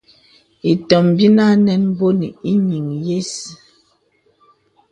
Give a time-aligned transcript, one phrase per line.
[0.71, 3.33] Ìtòm bì ànɛn bpɔnì ìyìŋ yə̀s.